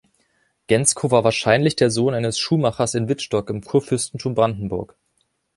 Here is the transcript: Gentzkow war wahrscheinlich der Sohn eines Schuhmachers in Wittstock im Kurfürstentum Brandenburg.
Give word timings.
Gentzkow 0.65 1.11
war 1.11 1.23
wahrscheinlich 1.23 1.75
der 1.75 1.91
Sohn 1.91 2.15
eines 2.15 2.39
Schuhmachers 2.39 2.95
in 2.95 3.07
Wittstock 3.07 3.51
im 3.51 3.61
Kurfürstentum 3.61 4.33
Brandenburg. 4.33 4.95